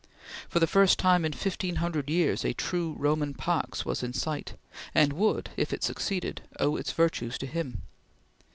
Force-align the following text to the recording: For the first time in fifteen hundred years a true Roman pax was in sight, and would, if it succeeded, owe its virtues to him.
For 0.49 0.57
the 0.59 0.65
first 0.65 0.97
time 0.97 1.23
in 1.23 1.31
fifteen 1.31 1.75
hundred 1.75 2.09
years 2.09 2.43
a 2.43 2.55
true 2.55 2.95
Roman 2.97 3.35
pax 3.35 3.85
was 3.85 4.01
in 4.01 4.13
sight, 4.13 4.55
and 4.95 5.13
would, 5.13 5.51
if 5.57 5.71
it 5.73 5.83
succeeded, 5.83 6.41
owe 6.59 6.75
its 6.75 6.91
virtues 6.91 7.37
to 7.37 7.45
him. 7.45 7.83